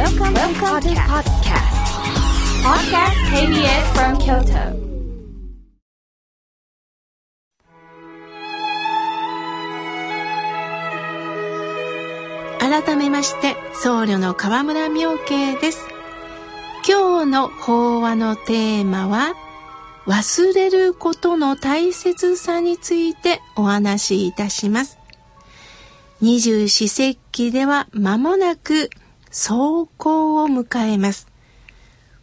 [0.00, 1.76] Welcome, Welcome to podcast.
[2.64, 4.80] Podcast KBS from Kyoto.
[12.58, 15.86] 改めまして僧侶の河村明慶です
[16.88, 19.34] 今日の法話のテーマは
[20.06, 24.98] 忘れることの大切さについてお話しいたします
[26.22, 28.88] 二十四節気では間もなく
[29.30, 31.28] 走行を迎えます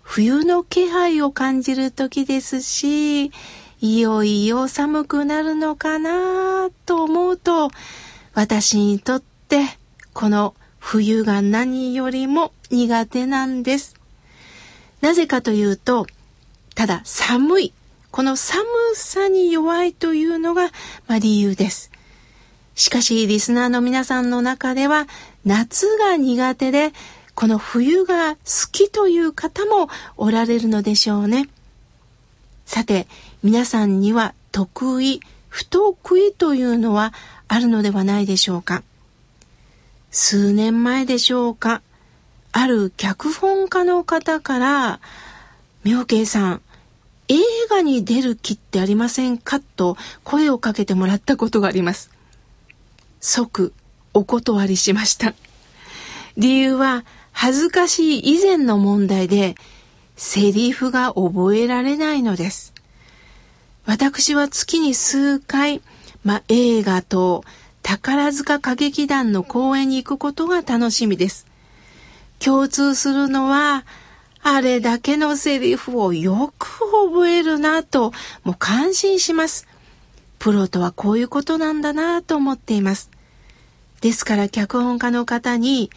[0.01, 3.31] 冬の気配を感じる時ですし
[3.79, 7.69] いよいよ寒くなるのかなと思うと
[8.33, 9.61] 私にとって
[10.13, 13.95] この冬が何よりも苦手なんです。
[15.01, 16.07] なぜかというと、
[16.75, 17.73] ただ寒い、
[18.09, 20.69] この寒さに弱いというのが、
[21.07, 21.91] まあ、理由です。
[22.77, 25.07] しかし、リスナーの皆さんの中では、
[25.45, 26.93] 夏が苦手で、
[27.33, 28.39] この冬が好
[28.71, 31.49] きという方もおられるのでしょうね。
[32.65, 33.07] さて、
[33.41, 37.13] 皆さんには得意、不得意というのは
[37.47, 38.83] あるのではないでしょうか。
[40.11, 41.81] 数年前でしょうか、
[42.51, 44.99] ある脚本家の方から、
[45.83, 46.61] 妙慶さん、
[47.27, 47.37] 映
[47.69, 49.59] 画に出る気ってありませんか？
[49.59, 52.11] と声をかけてもらったことがあります。
[53.19, 53.73] 即
[54.13, 55.33] お断りしました。
[56.37, 59.55] 理由は恥ずかしい以前の問題で
[60.15, 62.73] セリフが覚えられないのです。
[63.85, 65.81] 私は月に数回、
[66.23, 67.43] ま、映画と
[67.83, 71.47] 宝塚歌劇団の公演に行くことが楽しみです。
[72.39, 73.85] 共通するのは、
[74.41, 76.67] あれだけのセリフをよく
[77.09, 78.11] 覚えるなと、
[78.43, 79.67] もう感心します。
[80.39, 83.09] プロとはこういうことなんだなと思っています。
[84.01, 85.89] ですから脚本家の方に、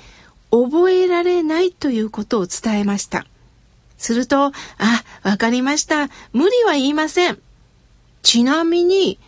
[0.50, 3.26] 覚えられないということを伝えました。
[3.98, 4.52] すると、あ、
[5.22, 6.08] わかりました。
[6.32, 7.38] 無理は言いません。
[8.22, 9.18] ちなみに、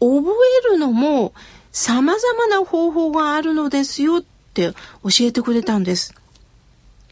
[0.00, 0.32] 覚
[0.66, 1.32] えるのも
[1.72, 4.22] 様々な方法があるのですよっ
[4.54, 4.72] て
[5.02, 6.14] 教えてくれたんです。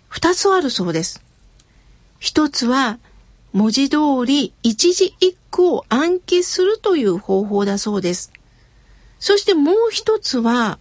[0.08, 1.22] 二つあるそうです。
[2.18, 2.98] 一つは、
[3.52, 5.36] 文字通り一字一
[5.68, 8.32] を暗記するという方法だそうです。
[9.18, 10.78] そしてもう一つは、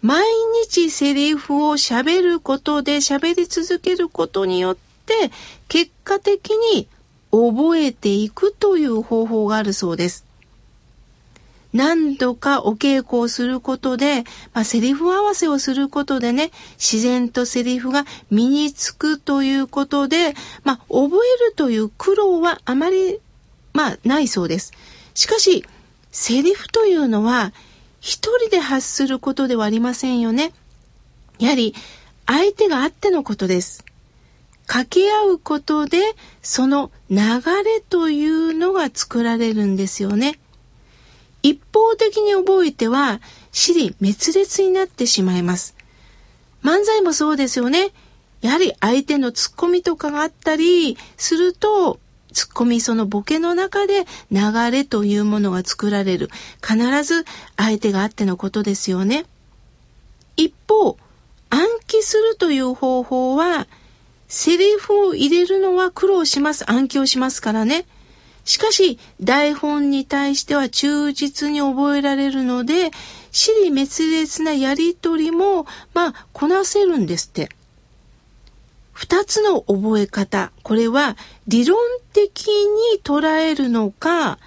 [0.00, 0.24] 毎
[0.64, 4.76] 日セリフを喋ることで喋り続けることによっ
[5.06, 5.30] て、
[5.68, 6.86] 結果的に
[7.30, 10.24] 覚えていくという方法があるそうです。
[11.72, 20.34] 何度かお稽古をすることで、まあ、セリフ合わせをすることでね、自然とセリフが身につくということで、
[20.64, 23.20] まあ、覚えるという苦労はあまり、
[23.78, 24.72] まあ、ないそうです。
[25.14, 25.64] しかし、
[26.10, 27.52] セリフというのは、
[28.00, 30.52] 一人で発することではありませんよね。
[31.38, 31.76] やはり、
[32.26, 33.84] 相手があってのことです。
[34.66, 37.18] 掛け合うことで、その流
[37.62, 40.40] れというのが作られるんですよね。
[41.44, 43.20] 一方的に覚えては、
[43.52, 45.76] 死滅裂になってしまいます。
[46.64, 47.92] 漫才もそうですよね。
[48.40, 52.00] やはり相手のツッコミとかがあったりすると、
[52.38, 56.30] ツッコミそのボケの中で流れというものが作られる。
[56.62, 57.24] 必ず
[57.56, 59.26] 相手があってのことですよね。
[60.36, 60.96] 一方、
[61.50, 63.66] 暗記するという方法は、
[64.28, 66.70] セリフを入れるのは苦労します。
[66.70, 67.86] 暗記をしますからね。
[68.44, 72.92] しかし、台本に対しては忠実に覚えられるので、
[73.32, 77.48] 死に滅裂なやりとりも、まあ、こなせるんですって。
[78.98, 81.16] 二つの覚え方、これは
[81.46, 81.78] 理論
[82.12, 84.40] 的に捉えるのか、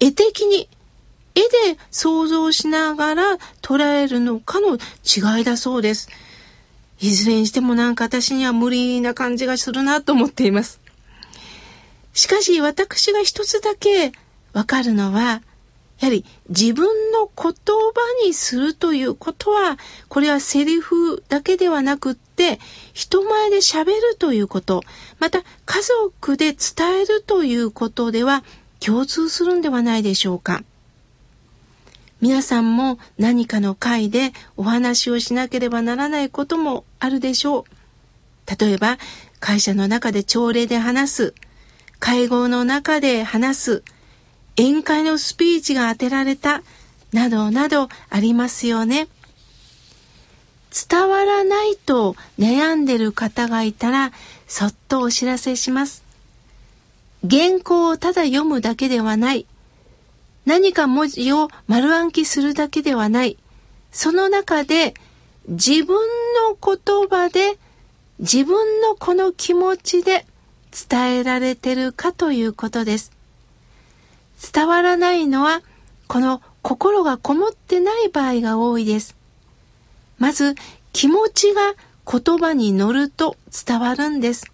[0.00, 0.68] 絵的に、
[1.36, 3.22] 絵で想像しながら
[3.62, 6.08] 捉えるのかの違いだそうです。
[6.98, 10.80] いずれにしてもなんか私には無理な感じがするなと思っています。
[12.14, 14.10] しかし私が一つだけ
[14.52, 15.40] わかるのは、
[16.00, 19.78] やはり自分の言葉にするということは、
[20.08, 22.58] これはセリフだけではなくって、
[22.92, 24.82] 人前で喋るということ、
[25.18, 28.44] また家族で伝えるということでは
[28.80, 30.62] 共通するんではないでしょうか。
[32.20, 37.64] 皆さんも何かの会でお話をしなければならないこともあるでしょう。
[38.60, 38.98] 例えば、
[39.40, 41.34] 会社の中で朝礼で話す、
[41.98, 43.82] 会合の中で話す、
[44.56, 46.62] 宴会のスピーチが当てられた、
[47.12, 49.08] などなどありますよね。
[50.88, 54.12] 伝わらないと悩んでる方がいたら、
[54.46, 56.04] そっとお知らせします。
[57.28, 59.46] 原稿をただ読むだけではない。
[60.44, 63.38] 何か文字を丸暗記するだけではない。
[63.92, 64.94] その中で
[65.48, 65.96] 自分
[66.50, 67.56] の言葉で
[68.18, 70.26] 自分のこの気持ちで
[70.90, 73.13] 伝えられてるかということです。
[74.52, 75.62] 伝わらないのは、
[76.06, 79.16] この心がこもってない場合が多いです。
[80.18, 80.54] まず、
[80.92, 81.74] 気持ちが
[82.10, 83.36] 言葉に乗ると
[83.66, 84.50] 伝わるんです。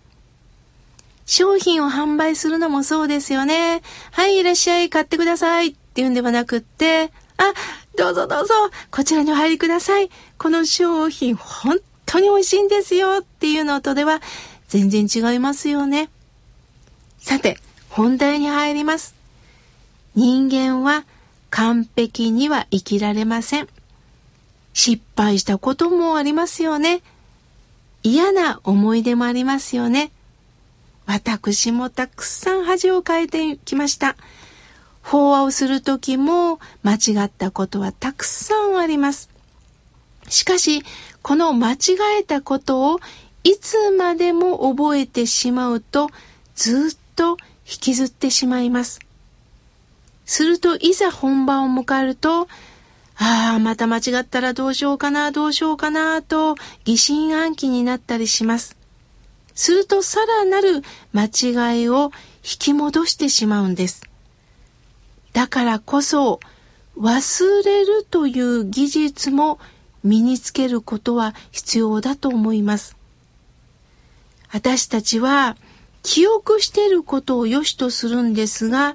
[1.27, 3.83] 商品を販売するのもそうですよね。
[4.11, 7.53] はい、いらっしゃい、買ってくださいっていうんではなくって、あ、
[7.97, 8.55] どうぞどうぞ、
[8.91, 10.11] こちらにお入りください。
[10.39, 14.21] この商品、本当に美味しいんですよっていうのとでは
[14.69, 16.11] 全然違いますよね。
[17.19, 17.59] さて、
[17.91, 19.20] 本題に入ります。
[20.15, 21.05] 人間は
[21.51, 23.69] 完璧には生きられません。
[24.73, 27.03] 失敗したこともありますよね。
[28.03, 30.11] 嫌な思い出もありますよね。
[31.07, 34.17] 私もたくさん恥をかいてきました。
[35.03, 39.29] 法話をする時も間違ったことはたくさんあります。
[40.29, 40.83] しかし、
[41.23, 41.77] この間違
[42.21, 43.01] えたことを
[43.43, 46.11] いつまでも覚えてしまうと
[46.55, 47.37] ずっと引
[47.81, 49.01] きずってしまいます。
[50.31, 52.43] するといざ本番を迎えると、
[53.17, 56.55] ああ、また間違ったらどうしようかな、どうしようかな、と
[56.85, 58.77] 疑心暗鬼になったりします。
[59.57, 60.83] するとさらなる
[61.13, 62.13] 間違いを
[62.45, 64.03] 引き戻してしまうんです。
[65.33, 66.39] だからこそ、
[66.97, 69.59] 忘れるという技術も
[70.05, 72.97] 身につけることは必要だと思います。
[74.53, 75.57] 私たちは
[76.05, 78.95] 記憶していることを良しとするんですが、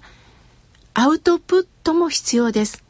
[0.98, 2.82] アウトプットも必要です。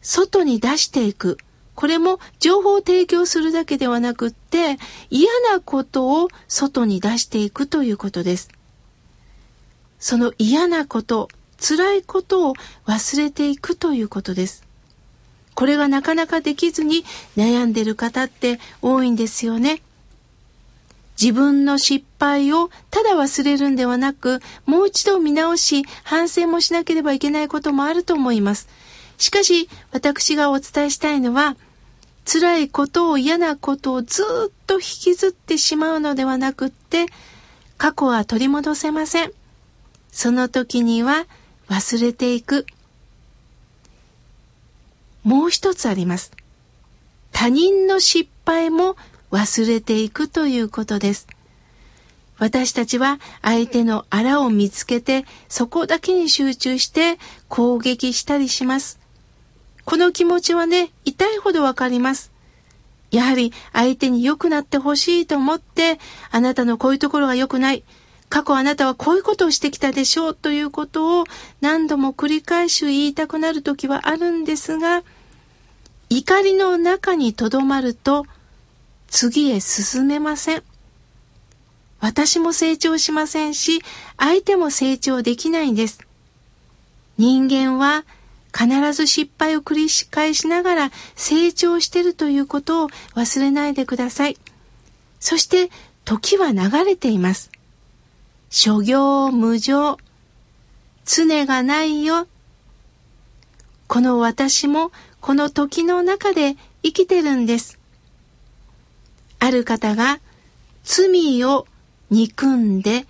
[0.00, 1.36] 外に出していく。
[1.74, 4.78] これも情報を提供するだけではなくって
[5.10, 8.48] 嫌なことを外に出していくということです。
[9.98, 11.28] その嫌なこと、
[11.58, 12.54] 辛いことを
[12.86, 14.64] 忘れていくということです。
[15.54, 17.04] これがなかなかできずに
[17.36, 19.82] 悩んでる方って多いんですよね。
[21.20, 28.68] 自分の失敗をただ忘れるんではなく、もう一度見直し、反省もしなければいけないこともあると思います。
[29.18, 31.56] しかし、私がお伝えしたいのは、
[32.24, 37.06] 辛いことを嫌なことをずっと引きずってしまうのではなくって、
[37.76, 39.32] 過去は取り戻せません。
[40.12, 41.26] その時には
[41.68, 42.64] 忘れていく。
[45.22, 46.32] もう一つあります。
[47.30, 48.96] 他人の失敗も
[49.30, 51.26] 忘れていくということです。
[52.38, 57.18] 私たちは相手のあらを見つけてそこだけに集中して
[57.48, 58.98] 攻撃したりします。
[59.84, 62.32] この気持ちはね、痛いほどわかります。
[63.10, 65.98] やはり相手に良くなってほしいと思って、
[66.30, 67.84] あなたのこういうところが良くない。
[68.28, 71.24] 過去あなたはこういうことをしてきたでしょうということを
[71.60, 75.02] 何度も繰り返し言いたくなる時はあるんですが、
[76.08, 78.26] 怒りの中にとどまると
[79.10, 80.62] 次へ進めません。
[82.00, 83.82] 私も成長しませんし、
[84.16, 86.00] 相手も成長できないんです。
[87.18, 88.04] 人間は
[88.56, 94.38] 必ず失敗を繰り返しながら成長しているということを忘れないでください。
[95.18, 95.70] そして
[96.04, 97.50] 時は流れています。
[98.48, 99.98] 諸行無常。
[101.04, 102.26] 常がないよ。
[103.88, 107.79] この私もこの時の中で生きてるんです。
[109.40, 110.20] ある方が
[110.84, 111.66] 罪を
[112.10, 113.06] 憎んで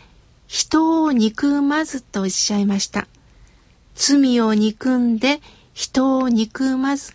[0.47, 3.07] 人を憎まずとおっしゃいました。
[3.95, 5.41] 罪を憎んで
[5.75, 7.15] 人を憎まず。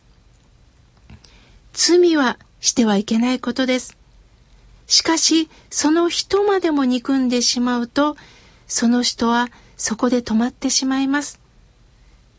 [1.73, 3.97] 罪はしてはいけないことです。
[4.87, 8.15] しかし、その人までも憎んでしまうと、
[8.67, 11.39] その人はそこで止まってしまいます。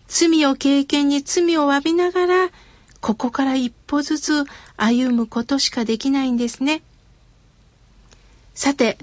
[0.08, 2.50] 罪を経験に罪を詫びながら、
[3.00, 4.44] ここから一歩ずつ
[4.76, 6.82] 歩むことしかできないんですね。
[8.54, 8.98] さて、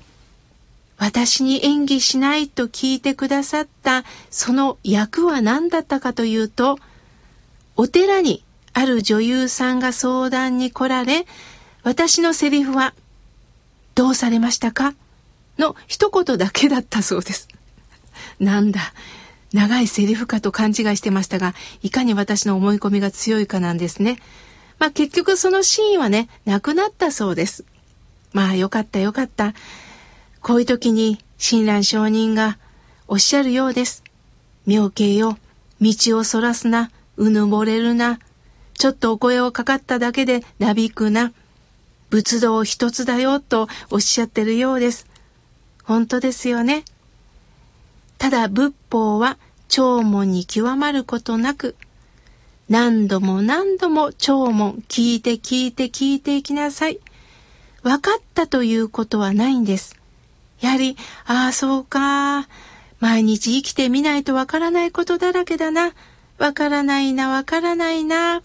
[0.98, 6.80] 私に演技しないと聞いてくださったその役は何だったかというと、
[7.76, 11.26] お寺にある女優さんが相談に来られ、
[11.84, 12.94] 私のセリフは、
[13.96, 14.96] どうされましたか？
[15.60, 17.48] の一言だけだったそうです。
[18.40, 18.94] なんだ、
[19.54, 21.54] 長いセリフかと勘違いしてましたが、
[21.84, 24.20] いかに私の思い込みが強いかなんですね。
[24.80, 27.66] まあ結局そのシーンはね、なくなったそうです。
[28.34, 29.54] まあよかったよかった。
[30.42, 32.58] こういう時に親鸞上人が
[33.08, 34.04] おっしゃるようです。
[34.66, 35.38] 妙慶よ、
[35.82, 38.20] 道をそらすな、うぬぼれるな。
[38.74, 41.32] ちょっとお声をかかっただけでなびくな。
[42.10, 45.08] 仏道一つだよとおっしゃってるようです。
[45.84, 46.86] 本当ですよね。
[48.18, 49.38] ただ仏法は
[49.68, 51.76] 聴聞に極まることなく、
[52.70, 57.00] 何度も何度も聴聞聞いて聞いて聞いていきなさい。
[57.82, 60.00] 分かったということはないんです。
[60.62, 62.48] やはり、ああ、そうか。
[63.02, 65.92] 毎日生きてみないとわからないことだらけだな。
[66.38, 68.42] わからないな、わからないな。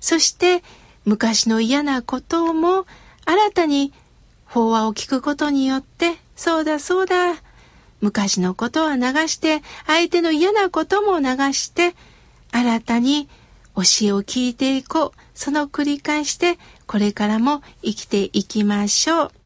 [0.00, 0.62] そして、
[1.04, 2.86] 昔の嫌なことも
[3.24, 3.92] 新たに
[4.44, 7.34] 法話を聞くことによって、そうだそうだ。
[8.00, 11.96] 昔のことは流して、相手の嫌なことも流して、
[12.52, 13.28] 新たに
[13.74, 15.20] 教えを聞いていこう。
[15.34, 19.41] その繰り返して、これからも生きていきましょう。